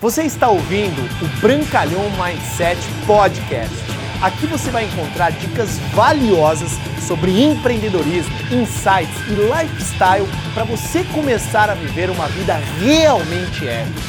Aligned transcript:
Você 0.00 0.22
está 0.22 0.48
ouvindo 0.48 0.98
o 1.22 1.40
Brancalhão 1.42 2.04
Mindset 2.12 2.80
Podcast. 3.06 3.76
Aqui 4.22 4.46
você 4.46 4.70
vai 4.70 4.86
encontrar 4.86 5.30
dicas 5.30 5.78
valiosas 5.94 6.70
sobre 7.06 7.42
empreendedorismo, 7.42 8.34
insights 8.50 9.14
e 9.28 9.34
lifestyle 9.34 10.26
para 10.54 10.64
você 10.64 11.04
começar 11.04 11.68
a 11.68 11.74
viver 11.74 12.08
uma 12.08 12.26
vida 12.28 12.54
realmente 12.78 13.68
épica. 13.68 14.00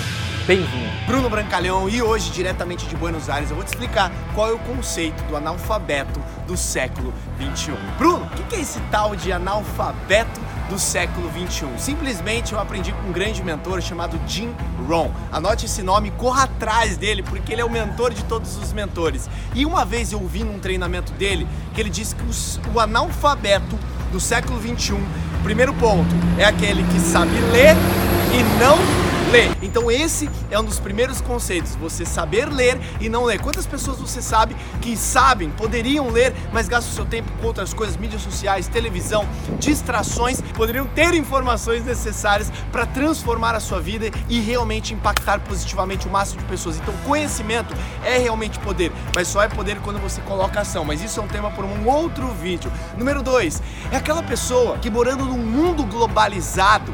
Bem-vindo! 0.48 0.90
Bruno 1.06 1.30
Brancalhão 1.30 1.90
e 1.90 2.02
hoje, 2.02 2.32
diretamente 2.32 2.86
de 2.86 2.96
Buenos 2.96 3.30
Aires, 3.30 3.50
eu 3.50 3.58
vou 3.58 3.66
te 3.66 3.74
explicar 3.74 4.14
qual 4.34 4.48
é 4.48 4.54
o 4.54 4.60
conceito 4.60 5.22
do 5.24 5.36
analfabeto 5.36 6.22
do 6.48 6.56
século 6.56 7.14
21. 7.38 7.76
Bruno, 7.98 8.26
o 8.40 8.44
que 8.44 8.56
é 8.56 8.62
esse 8.62 8.80
tal 8.90 9.14
de 9.14 9.30
analfabeto 9.34 10.40
do 10.72 10.80
século 10.80 11.30
21? 11.30 11.78
Simplesmente 11.78 12.54
eu 12.54 12.60
aprendi 12.60 12.94
com 12.94 13.10
um 13.10 13.12
grande 13.12 13.44
mentor 13.44 13.82
chamado 13.82 14.18
Jim 14.26 14.56
Rohn. 14.88 15.12
Anote 15.30 15.66
esse 15.66 15.84
nome, 15.84 16.12
corra 16.12 16.44
atrás 16.44 16.96
dele, 16.96 17.22
porque 17.22 17.52
ele 17.52 17.62
é 17.62 17.66
o 17.66 17.70
mentor 17.70 18.14
de 18.14 18.24
todos 18.24 18.56
os 18.56 18.72
mentores. 18.72 19.30
E 19.54 19.66
uma 19.66 19.84
vez 19.84 20.14
eu 20.14 20.22
ouvi 20.22 20.46
num 20.46 20.60
treinamento 20.60 21.12
dele 21.14 21.46
que 21.74 21.82
ele 21.82 21.90
disse 21.90 22.16
que 22.16 22.24
o 22.74 22.80
analfabeto 22.80 23.78
do 24.14 24.20
século 24.20 24.58
21, 24.60 24.98
primeiro 25.44 25.74
ponto, 25.74 26.16
é 26.38 26.46
aquele 26.46 26.84
que 26.84 27.00
sabe 27.02 27.38
ler 27.52 27.76
e 28.34 28.44
não 28.58 29.01
ler. 29.32 29.50
Então 29.62 29.90
esse 29.90 30.30
é 30.50 30.60
um 30.60 30.64
dos 30.64 30.78
primeiros 30.78 31.22
conceitos, 31.22 31.74
você 31.76 32.06
saber 32.06 32.50
ler 32.50 32.78
e 33.00 33.08
não 33.08 33.24
ler. 33.24 33.40
Quantas 33.40 33.66
pessoas 33.66 33.98
você 33.98 34.22
sabe 34.22 34.56
que 34.82 34.98
sabem, 34.98 35.50
poderiam 35.52 36.10
ler, 36.10 36.34
mas 36.52 36.68
gastam 36.68 36.94
seu 36.94 37.06
tempo 37.06 37.32
com 37.40 37.48
outras 37.48 37.74
coisas, 37.74 37.96
mídias 37.96 38.22
sociais, 38.22 38.68
televisão, 38.68 39.26
distrações, 39.58 40.42
poderiam 40.54 40.86
ter 40.86 41.14
informações 41.14 41.86
necessárias 41.86 42.52
para 42.72 42.86
transformar 42.86 43.56
a 43.56 43.62
sua 43.62 43.80
vida 43.80 44.12
e 44.28 44.40
realmente 44.42 44.94
impactar 44.94 45.40
positivamente 45.40 46.08
o 46.08 46.12
máximo 46.12 46.42
de 46.42 46.48
pessoas. 46.48 46.78
Então 46.78 46.94
conhecimento 47.06 47.74
é 48.04 48.18
realmente 48.18 48.60
poder, 48.60 48.92
mas 49.16 49.30
só 49.30 49.42
é 49.42 49.48
poder 49.48 49.80
quando 49.80 50.00
você 50.00 50.20
coloca 50.22 50.60
ação. 50.60 50.84
Mas 50.84 51.02
isso 51.02 51.22
é 51.22 51.24
um 51.24 51.28
tema 51.28 51.50
para 51.52 51.66
um 51.66 51.88
outro 51.88 52.28
vídeo. 52.34 52.70
Número 52.98 53.24
2, 53.24 53.62
é 53.92 53.96
aquela 53.96 54.22
pessoa 54.22 54.78
que 54.78 54.90
morando 54.90 55.24
num 55.24 55.38
mundo 55.38 55.86
globalizado, 55.86 56.94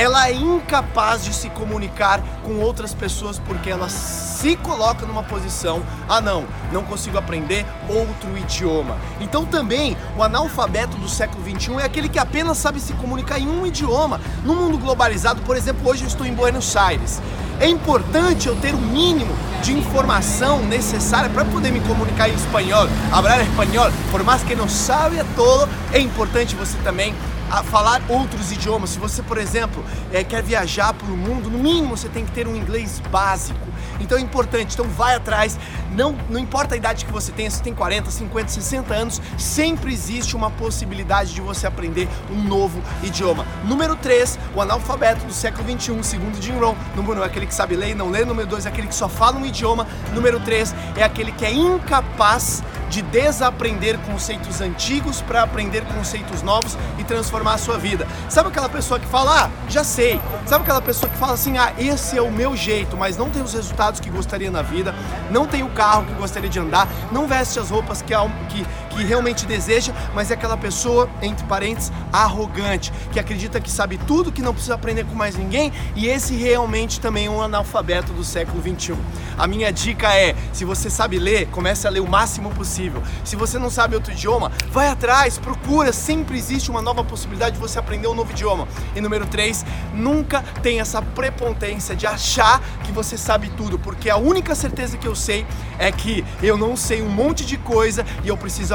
ela 0.00 0.30
é 0.30 0.32
incapaz 0.32 1.22
de 1.22 1.34
se 1.34 1.50
comunicar 1.50 2.22
com 2.42 2.58
outras 2.60 2.94
pessoas 2.94 3.38
porque 3.38 3.68
ela 3.68 3.90
se 3.90 4.56
coloca 4.56 5.04
numa 5.04 5.22
posição, 5.22 5.82
ah 6.08 6.22
não, 6.22 6.46
não 6.72 6.82
consigo 6.82 7.18
aprender 7.18 7.66
outro 7.86 8.34
idioma. 8.38 8.96
Então 9.20 9.44
também 9.44 9.98
o 10.16 10.22
analfabeto 10.22 10.96
do 10.96 11.06
século 11.06 11.44
21 11.44 11.80
é 11.80 11.84
aquele 11.84 12.08
que 12.08 12.18
apenas 12.18 12.56
sabe 12.56 12.80
se 12.80 12.94
comunicar 12.94 13.38
em 13.38 13.46
um 13.46 13.66
idioma. 13.66 14.18
No 14.42 14.54
mundo 14.54 14.78
globalizado, 14.78 15.42
por 15.42 15.54
exemplo, 15.54 15.86
hoje 15.86 16.04
eu 16.04 16.08
estou 16.08 16.26
em 16.26 16.32
Buenos 16.32 16.74
Aires. 16.78 17.20
É 17.60 17.68
importante 17.68 18.48
eu 18.48 18.56
ter 18.56 18.72
o 18.72 18.78
mínimo 18.78 19.36
de 19.62 19.74
informação 19.74 20.64
necessária 20.64 21.28
para 21.28 21.44
poder 21.44 21.70
me 21.70 21.80
comunicar 21.80 22.26
em 22.26 22.32
espanhol, 22.32 22.88
falar 23.10 23.42
espanhol, 23.42 23.92
por 24.10 24.24
mais 24.24 24.42
que 24.42 24.54
não 24.54 24.66
saiba 24.66 25.26
todo, 25.36 25.68
é 25.92 26.00
importante 26.00 26.56
você 26.56 26.78
também 26.78 27.14
a 27.50 27.62
falar 27.62 28.00
outros 28.08 28.52
idiomas. 28.52 28.90
Se 28.90 28.98
você, 28.98 29.22
por 29.22 29.36
exemplo, 29.36 29.84
é, 30.12 30.22
quer 30.22 30.42
viajar 30.42 30.94
para 30.94 31.08
o 31.08 31.16
mundo, 31.16 31.50
no 31.50 31.58
mínimo 31.58 31.96
você 31.96 32.08
tem 32.08 32.24
que 32.24 32.32
ter 32.32 32.46
um 32.46 32.54
inglês 32.54 33.00
básico. 33.10 33.58
Então 34.00 34.16
é 34.16 34.20
importante, 34.20 34.74
então 34.74 34.86
vai 34.86 35.14
atrás, 35.14 35.58
não, 35.92 36.16
não 36.28 36.38
importa 36.38 36.74
a 36.74 36.78
idade 36.78 37.04
que 37.04 37.12
você 37.12 37.32
tenha, 37.32 37.50
se 37.50 37.62
tem 37.62 37.74
40, 37.74 38.10
50, 38.10 38.48
60 38.48 38.94
anos, 38.94 39.22
sempre 39.36 39.92
existe 39.92 40.34
uma 40.34 40.50
possibilidade 40.50 41.34
de 41.34 41.40
você 41.40 41.66
aprender 41.66 42.08
um 42.30 42.42
novo 42.42 42.80
idioma. 43.02 43.44
Número 43.64 43.96
3, 43.96 44.38
o 44.54 44.60
analfabeto 44.60 45.26
do 45.26 45.32
século 45.32 45.64
21, 45.64 46.02
segundo 46.02 46.40
Jim 46.40 46.58
Rohn. 46.58 46.74
Número 46.94 47.20
1 47.20 47.24
é 47.24 47.26
aquele 47.26 47.46
que 47.46 47.54
sabe 47.54 47.76
ler 47.76 47.90
e 47.90 47.94
não 47.94 48.10
ler. 48.10 48.24
Número 48.24 48.48
2 48.48 48.66
é 48.66 48.68
aquele 48.68 48.88
que 48.88 48.94
só 48.94 49.08
fala 49.08 49.36
um 49.36 49.44
idioma. 49.44 49.86
Número 50.14 50.40
3 50.40 50.74
é 50.96 51.02
aquele 51.02 51.32
que 51.32 51.44
é 51.44 51.52
incapaz 51.52 52.62
de 52.90 53.02
desaprender 53.02 53.96
conceitos 54.00 54.60
antigos 54.60 55.22
para 55.22 55.42
aprender 55.42 55.84
conceitos 55.84 56.42
novos 56.42 56.76
e 56.98 57.04
transformar 57.04 57.54
a 57.54 57.58
sua 57.58 57.78
vida. 57.78 58.06
Sabe 58.28 58.48
aquela 58.48 58.68
pessoa 58.68 58.98
que 58.98 59.06
fala, 59.06 59.44
ah, 59.44 59.50
já 59.68 59.84
sei. 59.84 60.20
Sabe 60.44 60.64
aquela 60.64 60.82
pessoa 60.82 61.10
que 61.10 61.16
fala 61.16 61.34
assim, 61.34 61.56
ah, 61.56 61.72
esse 61.78 62.18
é 62.18 62.22
o 62.22 62.30
meu 62.30 62.56
jeito, 62.56 62.96
mas 62.96 63.16
não 63.16 63.30
tem 63.30 63.42
os 63.42 63.54
resultados 63.54 64.00
que 64.00 64.10
gostaria 64.10 64.50
na 64.50 64.60
vida, 64.60 64.92
não 65.30 65.46
tem 65.46 65.62
o 65.62 65.70
carro 65.70 66.04
que 66.04 66.14
gostaria 66.14 66.50
de 66.50 66.58
andar, 66.58 66.88
não 67.12 67.28
veste 67.28 67.60
as 67.60 67.70
roupas 67.70 68.02
que, 68.02 68.12
que, 68.48 68.66
que 68.90 69.04
realmente 69.04 69.46
deseja, 69.46 69.92
mas 70.14 70.30
é 70.30 70.34
aquela 70.34 70.56
pessoa, 70.56 71.08
entre 71.22 71.46
parênteses, 71.46 71.92
arrogante, 72.12 72.92
que 73.12 73.18
acredita 73.18 73.60
que 73.60 73.70
sabe 73.70 73.98
tudo, 74.06 74.32
que 74.32 74.42
não 74.42 74.52
precisa 74.52 74.74
aprender 74.74 75.04
com 75.04 75.14
mais 75.14 75.36
ninguém, 75.36 75.72
e 75.94 76.06
esse 76.06 76.34
realmente 76.34 77.00
também 77.00 77.26
é 77.26 77.30
um 77.30 77.40
analfabeto 77.40 78.12
do 78.12 78.24
século 78.24 78.60
21. 78.60 78.96
A 79.38 79.46
minha 79.46 79.72
dica 79.72 80.14
é, 80.14 80.34
se 80.52 80.64
você 80.64 80.90
sabe 80.90 81.18
ler, 81.18 81.46
comece 81.46 81.86
a 81.86 81.90
ler 81.90 82.00
o 82.00 82.08
máximo 82.08 82.50
possível. 82.50 83.02
Se 83.24 83.36
você 83.36 83.58
não 83.58 83.70
sabe 83.70 83.94
outro 83.94 84.12
idioma, 84.12 84.52
vai 84.70 84.88
atrás, 84.88 85.38
procura, 85.38 85.92
sempre 85.92 86.36
existe 86.36 86.70
uma 86.70 86.82
nova 86.82 87.02
possibilidade 87.02 87.54
de 87.54 87.60
você 87.60 87.78
aprender 87.78 88.08
um 88.08 88.14
novo 88.14 88.32
idioma. 88.32 88.68
E 88.94 89.00
número 89.00 89.26
3, 89.26 89.64
nunca 89.94 90.42
tenha 90.62 90.82
essa 90.82 91.00
prepotência 91.00 91.96
de 91.96 92.06
achar 92.06 92.60
que 92.84 92.92
você 92.92 93.16
sabe 93.16 93.50
tudo, 93.56 93.78
porque 93.78 94.10
a 94.10 94.16
única 94.16 94.54
certeza 94.54 94.98
que 94.98 95.06
eu 95.06 95.14
sei 95.14 95.46
é 95.78 95.90
que 95.90 96.24
eu 96.42 96.58
não 96.58 96.76
sei 96.76 97.00
um 97.02 97.08
monte 97.08 97.46
de 97.46 97.56
coisa 97.56 98.04
e 98.22 98.28
eu 98.28 98.36
preciso 98.36 98.74